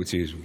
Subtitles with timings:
[0.00, 0.38] CDU.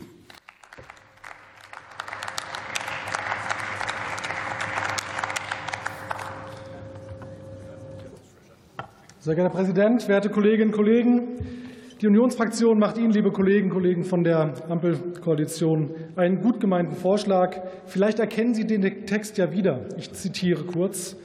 [9.20, 11.22] Sehr geehrter Herr Präsident, werte Kolleginnen und Kollegen!
[12.02, 17.58] Die Unionsfraktion macht Ihnen, liebe Kolleginnen und Kollegen von der Ampelkoalition, einen gut gemeinten Vorschlag.
[17.86, 19.82] Vielleicht erkennen Sie den Text ja wieder.
[19.98, 21.18] Ich zitiere kurz.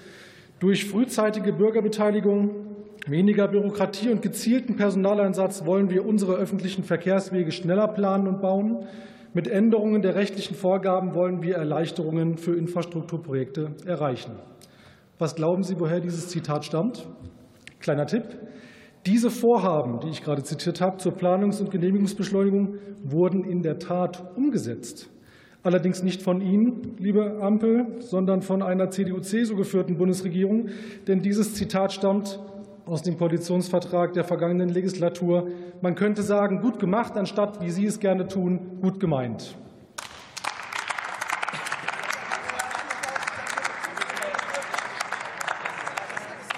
[0.61, 2.72] Durch frühzeitige Bürgerbeteiligung,
[3.07, 8.87] weniger Bürokratie und gezielten Personaleinsatz wollen wir unsere öffentlichen Verkehrswege schneller planen und bauen.
[9.35, 14.33] Mit Änderungen der rechtlichen Vorgaben wollen wir Erleichterungen für Infrastrukturprojekte erreichen.
[15.19, 17.07] Was glauben Sie, woher dieses Zitat stammt?
[17.81, 18.25] Kleiner Tipp.
[19.07, 24.37] Diese Vorhaben, die ich gerade zitiert habe, zur Planungs- und Genehmigungsbeschleunigung wurden in der Tat
[24.37, 25.11] umgesetzt.
[25.65, 30.69] Allerdings nicht von Ihnen, liebe Ampel, sondern von einer CDU-CSU geführten Bundesregierung.
[31.07, 32.41] Denn dieses Zitat stammt
[32.87, 35.49] aus dem Koalitionsvertrag der vergangenen Legislatur.
[35.81, 39.57] Man könnte sagen, gut gemacht, anstatt, wie Sie es gerne tun, gut gemeint.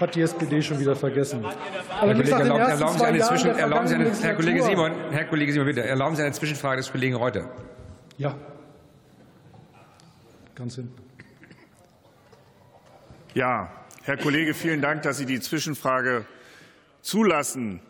[0.00, 1.44] hat die SPD schon wieder vergessen.
[1.44, 5.66] Herr Kollege, erlauben, Sie eine Zwischen, erlauben Sie eine, Herr Kollege Simon, Herr Kollege Simon,
[5.66, 7.48] bitte, erlauben Sie eine Zwischenfrage des Kollegen Reuter.
[8.18, 8.34] Ja.
[10.54, 10.92] Ganz hin.
[13.34, 13.70] Ja,
[14.06, 16.26] Herr Kollege, vielen Dank, dass Sie die Zwischenfrage
[17.00, 17.80] zulassen,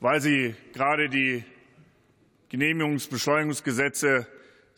[0.00, 1.44] weil Sie gerade die
[2.48, 4.26] Genehmigungsbeschleunigungsgesetze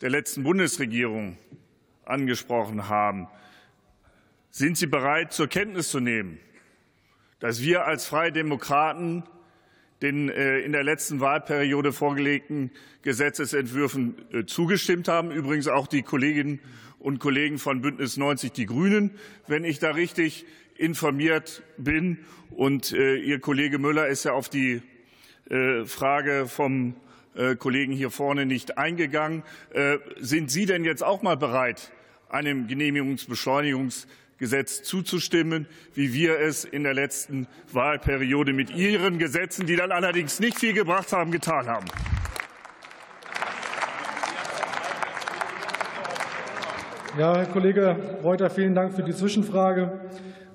[0.01, 1.37] der letzten Bundesregierung
[2.03, 3.29] angesprochen haben.
[4.49, 6.39] Sind Sie bereit, zur Kenntnis zu nehmen,
[7.39, 9.23] dass wir als Freie Demokraten
[10.01, 12.69] den äh, in der letzten Wahlperiode vorgelegten
[13.01, 15.31] Gesetzesentwürfen äh, zugestimmt haben.
[15.31, 16.59] Übrigens auch die Kolleginnen
[16.99, 19.11] und Kollegen von Bündnis 90 Die Grünen,
[19.47, 22.19] wenn ich da richtig informiert bin.
[22.51, 24.81] Und äh, Ihr Kollege Müller ist ja auf die
[25.85, 26.95] Frage vom
[27.59, 29.43] Kollegen hier vorne nicht eingegangen.
[30.19, 31.91] Sind Sie denn jetzt auch mal bereit,
[32.29, 39.75] einem Genehmigungsbeschleunigungs Gesetz zuzustimmen, wie wir es in der letzten Wahlperiode mit Ihren Gesetzen, die
[39.75, 41.85] dann allerdings nicht viel gebracht haben, getan haben.
[47.17, 50.01] Ja, Herr Kollege Reuter, vielen Dank für die Zwischenfrage.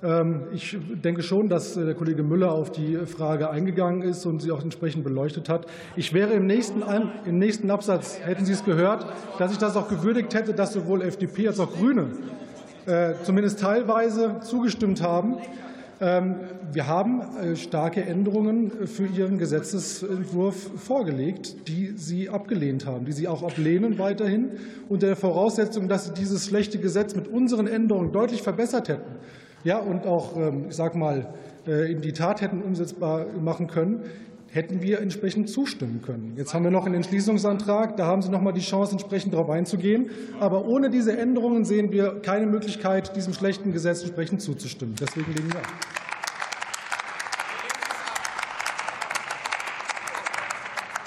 [0.03, 4.51] Ähm, ich denke schon, dass der Kollege Müller auf die Frage eingegangen ist und sie
[4.51, 5.67] auch entsprechend beleuchtet hat.
[5.95, 6.83] Ich wäre im nächsten,
[7.25, 9.05] im nächsten Absatz, hätten Sie es gehört,
[9.37, 12.07] dass ich das auch gewürdigt hätte, dass sowohl FDP als auch Grüne
[12.85, 15.37] äh, zumindest teilweise zugestimmt haben.
[15.99, 16.35] Ähm,
[16.71, 23.27] wir haben äh, starke Änderungen für Ihren Gesetzentwurf vorgelegt, die Sie abgelehnt haben, die Sie
[23.27, 24.53] auch ablehnen weiterhin,
[24.89, 29.11] unter der Voraussetzung, dass Sie dieses schlechte Gesetz mit unseren Änderungen deutlich verbessert hätten
[29.63, 31.33] ja, und auch, ähm, ich sag mal,
[31.67, 34.03] äh, in die Tat hätten umsetzbar machen können
[34.51, 36.33] hätten wir entsprechend zustimmen können.
[36.35, 37.95] Jetzt haben wir noch einen Entschließungsantrag.
[37.95, 40.09] Da haben Sie noch mal die Chance, entsprechend darauf einzugehen.
[40.41, 44.95] Aber ohne diese Änderungen sehen wir keine Möglichkeit, diesem schlechten Gesetz entsprechend zuzustimmen.
[44.99, 45.67] Deswegen lehnen wir ab.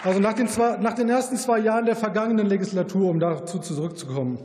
[0.05, 4.39] Also nach den, zwei, nach den ersten zwei Jahren der vergangenen Legislatur, um dazu zurückzukommen,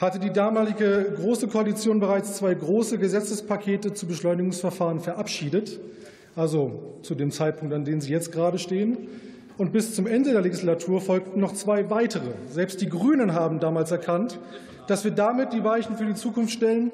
[0.00, 5.78] hatte die damalige Große Koalition bereits zwei große Gesetzespakete zu Beschleunigungsverfahren verabschiedet
[6.36, 8.96] also zu dem Zeitpunkt, an dem Sie jetzt gerade stehen.
[9.58, 12.32] Und bis zum Ende der Legislatur folgten noch zwei weitere.
[12.50, 14.38] Selbst die Grünen haben damals erkannt,
[14.86, 16.90] dass wir damit die Weichen für die Zukunft stellen,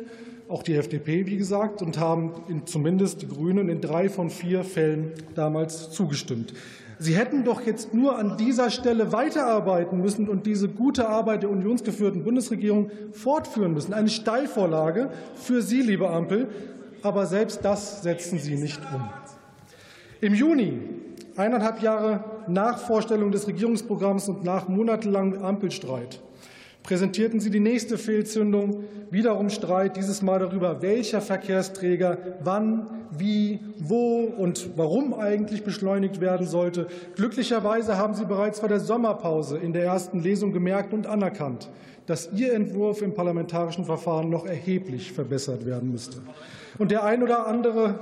[0.49, 2.33] auch die FDP, wie gesagt, und haben
[2.67, 6.53] zumindest die Grünen in drei von vier Fällen damals zugestimmt.
[6.99, 11.51] Sie hätten doch jetzt nur an dieser Stelle weiterarbeiten müssen und diese gute Arbeit der
[11.51, 13.93] unionsgeführten Bundesregierung fortführen müssen.
[13.93, 16.49] Eine Steilvorlage für Sie, liebe Ampel.
[17.03, 19.09] Aber selbst das setzen Sie nicht um.
[20.23, 20.81] Im Juni,
[21.37, 26.23] eineinhalb Jahre nach Vorstellung des Regierungsprogramms und nach monatelangem Ampelstreit,
[26.87, 34.21] präsentierten Sie die nächste Fehlzündung, wiederum Streit, dieses Mal darüber, welcher Verkehrsträger wann, wie, wo
[34.21, 36.87] und warum eigentlich beschleunigt werden sollte.
[37.17, 41.69] Glücklicherweise haben Sie bereits vor der Sommerpause in der ersten Lesung gemerkt und anerkannt,
[42.07, 46.19] dass Ihr Entwurf im parlamentarischen Verfahren noch erheblich verbessert werden müsste.
[46.79, 47.99] Und der ein oder andere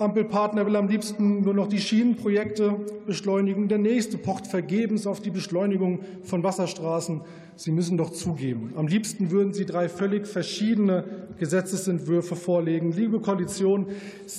[0.00, 3.68] Ampelpartner will am liebsten nur noch die Schienenprojekte beschleunigen.
[3.68, 7.20] Der nächste pocht vergebens auf die Beschleunigung von Wasserstraßen.
[7.56, 11.02] Sie müssen doch zugeben, am liebsten würden Sie drei völlig verschiedene
[11.40, 12.92] Gesetzesentwürfe vorlegen.
[12.92, 13.86] Liebe Koalition,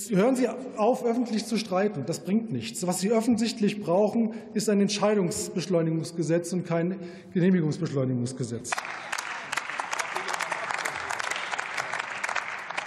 [0.10, 0.48] hören Sie
[0.78, 2.04] auf, öffentlich zu streiten.
[2.06, 2.88] Das bringt nichts.
[2.88, 6.96] Was Sie offensichtlich brauchen, ist ein Entscheidungsbeschleunigungsgesetz und kein
[7.34, 8.72] Genehmigungsbeschleunigungsgesetz.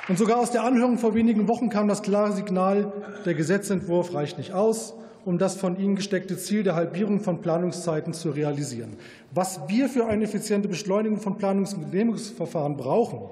[0.09, 2.93] Und sogar aus der Anhörung vor wenigen Wochen kam das klare Signal,
[3.25, 4.95] der Gesetzentwurf reicht nicht aus
[5.25, 8.97] um das von Ihnen gesteckte Ziel der Halbierung von Planungszeiten zu realisieren.
[9.31, 13.31] Was wir für eine effiziente Beschleunigung von Planungs- und Genehmigungsverfahren brauchen,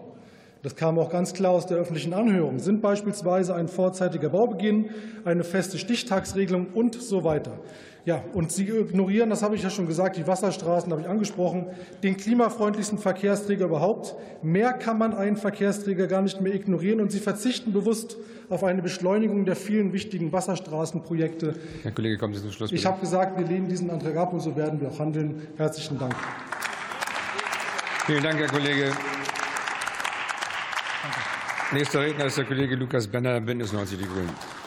[0.62, 4.90] das kam auch ganz klar aus der öffentlichen Anhörung, sind beispielsweise ein vorzeitiger Baubeginn,
[5.24, 7.58] eine feste Stichtagsregelung und so weiter.
[8.06, 11.66] Ja, und Sie ignorieren, das habe ich ja schon gesagt, die Wasserstraßen habe ich angesprochen,
[12.02, 14.16] den klimafreundlichsten Verkehrsträger überhaupt.
[14.42, 18.16] Mehr kann man einen Verkehrsträger gar nicht mehr ignorieren, und Sie verzichten bewusst
[18.48, 21.54] auf eine Beschleunigung der vielen wichtigen Wasserstraßenprojekte.
[21.82, 22.70] Herr Kollege, kommen Sie zum Schluss.
[22.70, 22.80] Bitte.
[22.80, 25.46] Ich habe gesagt, wir lehnen diesen Antrag ab, und so werden wir auch handeln.
[25.56, 26.14] Herzlichen Dank.
[28.06, 28.92] Vielen Dank, Herr Kollege.
[31.72, 34.59] Nächster Redner ist der Kollege Lukas Benner, Bündnis 90 Die Grünen.